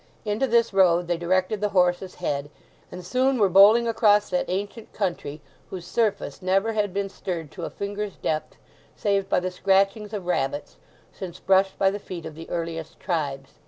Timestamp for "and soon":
2.91-3.37